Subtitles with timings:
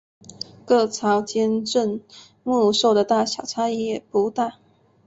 [0.65, 2.01] 各朝间镇
[2.43, 4.55] 墓兽的大小差异也不大。